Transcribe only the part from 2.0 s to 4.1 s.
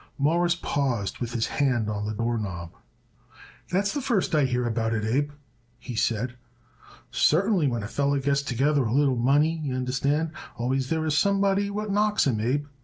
the door knob. "That's the